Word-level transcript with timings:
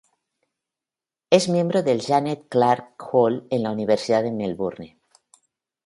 Es 1.29 1.47
miembro 1.47 1.83
del 1.83 2.01
Janet 2.01 2.47
Clarke 2.49 3.05
Hall 3.11 3.45
en 3.51 3.61
la 3.61 3.71
Universidad 3.71 4.23
de 4.23 4.31
Melbourne. 4.31 4.97